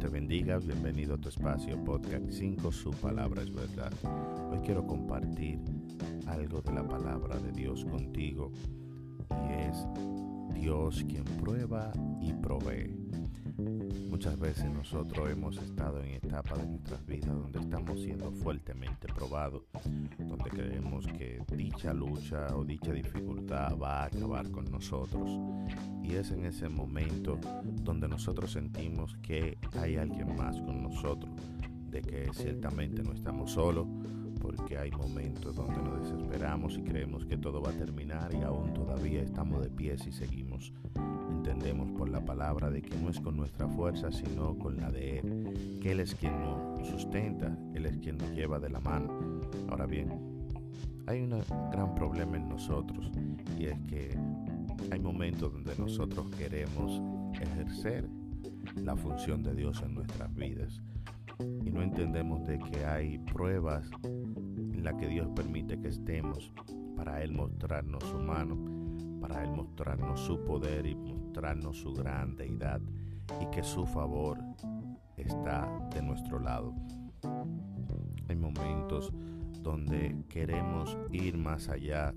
[0.00, 3.92] Te bendiga, bienvenido a tu espacio Podcast 5, su palabra es verdad.
[4.50, 5.58] Hoy quiero compartir
[6.26, 8.52] algo de la palabra de Dios contigo
[9.30, 9.86] y es
[10.54, 13.03] Dios quien prueba y provee.
[13.56, 19.62] Muchas veces nosotros hemos estado en etapas de nuestras vidas donde estamos siendo fuertemente probados,
[20.18, 25.30] donde creemos que dicha lucha o dicha dificultad va a acabar con nosotros.
[26.02, 31.30] Y es en ese momento donde nosotros sentimos que hay alguien más con nosotros,
[31.90, 33.86] de que ciertamente no estamos solos,
[34.44, 38.74] porque hay momentos donde nos desesperamos y creemos que todo va a terminar y aún
[38.74, 40.70] todavía estamos de pies y seguimos.
[41.30, 45.18] Entendemos por la palabra de que no es con nuestra fuerza, sino con la de
[45.18, 49.40] Él, que Él es quien nos sustenta, Él es quien nos lleva de la mano.
[49.70, 50.12] Ahora bien,
[51.06, 51.42] hay un
[51.72, 53.10] gran problema en nosotros
[53.58, 54.14] y es que
[54.90, 57.00] hay momentos donde nosotros queremos
[57.40, 58.06] ejercer
[58.76, 60.82] la función de Dios en nuestras vidas
[61.38, 66.52] y no entendemos de que hay pruebas en las que Dios permite que estemos
[66.96, 68.56] para Él mostrarnos su mano,
[69.20, 72.80] para Él mostrarnos su poder y mostrarnos su gran deidad
[73.40, 74.38] y que su favor
[75.16, 76.74] está de nuestro lado.
[78.28, 79.12] Hay momentos
[79.60, 82.12] donde queremos ir más allá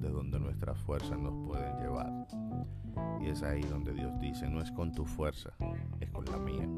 [0.00, 2.26] de donde nuestras fuerzas nos pueden llevar.
[3.20, 5.50] Y es ahí donde Dios dice, no es con tu fuerza,
[6.00, 6.68] es con la mía.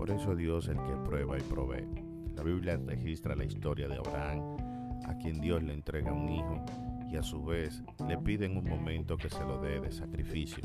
[0.00, 1.86] Por eso Dios es el que prueba y provee.
[2.34, 4.56] La Biblia registra la historia de Abraham,
[5.04, 6.64] a quien Dios le entrega un hijo
[7.10, 10.62] y a su vez le pide en un momento que se lo dé de sacrificio.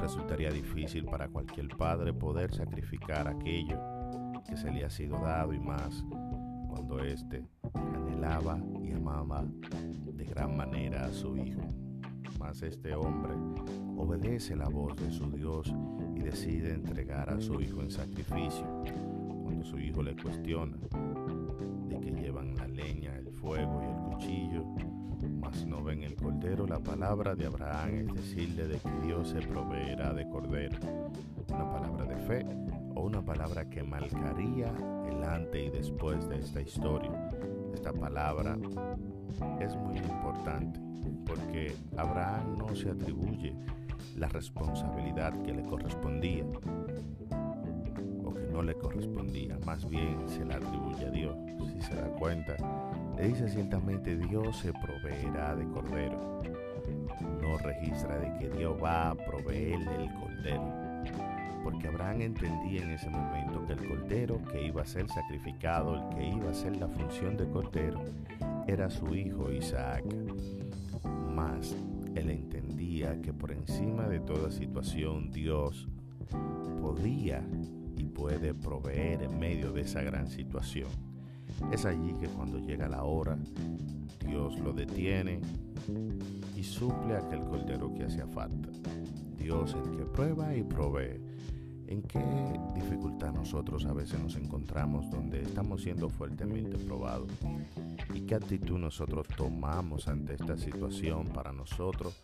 [0.00, 3.78] Resultaría difícil para cualquier padre poder sacrificar aquello
[4.48, 6.02] que se le ha sido dado y más
[6.70, 11.85] cuando éste anhelaba y amaba de gran manera a su hijo.
[12.38, 13.34] Mas este hombre
[13.96, 15.72] obedece la voz de su Dios
[16.14, 18.66] y decide entregar a su hijo en sacrificio.
[19.42, 20.76] Cuando su hijo le cuestiona
[21.88, 24.64] de que llevan la leña, el fuego y el cuchillo,
[25.40, 29.40] mas no ven el cordero, la palabra de Abraham es decirle de que Dios se
[29.40, 30.78] proveerá de cordero.
[31.48, 32.46] Una palabra de fe
[32.94, 34.72] o una palabra que marcaría
[35.08, 37.10] el antes y después de esta historia.
[37.76, 38.56] Esta palabra
[39.60, 40.80] es muy importante
[41.26, 43.54] porque Abraham no se atribuye
[44.16, 46.44] la responsabilidad que le correspondía
[48.24, 51.36] o que no le correspondía, más bien se la atribuye a Dios.
[51.74, 52.56] Si se da cuenta,
[53.14, 56.40] le dice ciertamente Dios se proveerá de cordero.
[57.42, 60.96] No registra de que Dios va a proveerle el cordero.
[61.66, 66.16] Porque Abraham entendía en ese momento que el cordero que iba a ser sacrificado, el
[66.16, 68.04] que iba a ser la función de cordero,
[68.68, 70.04] era su hijo Isaac.
[71.34, 71.74] Más
[72.14, 75.88] él entendía que por encima de toda situación Dios
[76.80, 77.44] podía
[77.96, 80.90] y puede proveer en medio de esa gran situación.
[81.72, 83.36] Es allí que cuando llega la hora,
[84.24, 85.40] Dios lo detiene
[86.54, 88.68] y suple aquel cordero que hacía falta.
[89.46, 91.20] Dios el que prueba y provee.
[91.86, 92.18] ¿En qué
[92.74, 97.30] dificultad nosotros a veces nos encontramos donde estamos siendo fuertemente probados?
[98.12, 102.20] ¿Y qué actitud nosotros tomamos ante esta situación para nosotros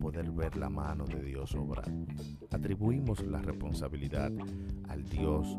[0.00, 1.92] poder ver la mano de Dios obrar?
[2.50, 4.32] Atribuimos la responsabilidad
[4.88, 5.58] al Dios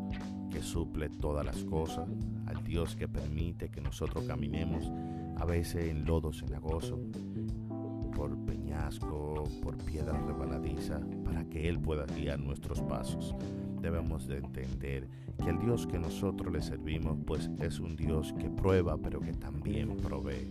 [0.50, 2.10] que suple todas las cosas,
[2.48, 4.92] al Dios que permite que nosotros caminemos
[5.38, 7.00] a veces en lodo cenagoso,
[8.16, 13.36] por peñasco, por piedra rebaladiza, para que Él pueda guiar nuestros pasos.
[13.82, 18.50] Debemos de entender que el Dios que nosotros le servimos, pues es un Dios que
[18.50, 20.50] prueba, pero que también provee.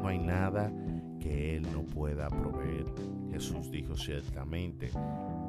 [0.00, 0.70] No hay nada
[1.18, 2.84] que Él no pueda proveer.
[3.32, 4.90] Jesús dijo ciertamente,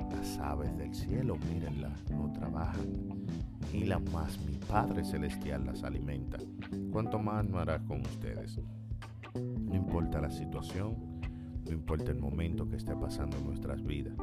[0.09, 3.25] las aves del cielo, mírenlas, no trabajan,
[3.73, 6.37] ni la más mi Padre Celestial las alimenta.
[6.91, 8.59] ¿Cuánto más no hará con ustedes?
[9.35, 11.17] No importa la situación,
[11.67, 14.15] no importa el momento que esté pasando en nuestras vidas,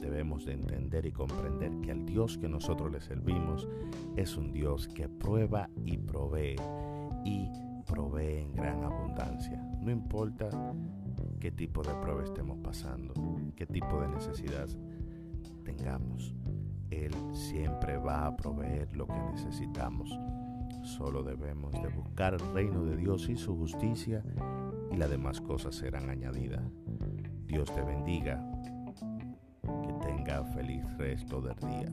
[0.00, 3.66] debemos de entender y comprender que al Dios que nosotros le servimos
[4.16, 6.56] es un Dios que prueba y provee
[7.24, 7.48] y
[7.86, 9.62] provee en gran abundancia.
[9.80, 10.50] No importa
[11.40, 13.14] qué tipo de prueba estemos pasando,
[13.56, 14.68] qué tipo de necesidad
[15.64, 16.34] tengamos.
[16.90, 20.10] Él siempre va a proveer lo que necesitamos.
[20.82, 24.22] Solo debemos de buscar el reino de Dios y su justicia
[24.90, 26.62] y las demás cosas serán añadidas.
[27.46, 28.44] Dios te bendiga.
[29.62, 31.88] Que tenga feliz resto del día.